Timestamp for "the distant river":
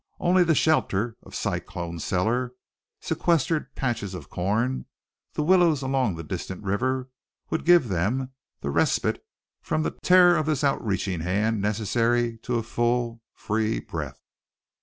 6.15-7.09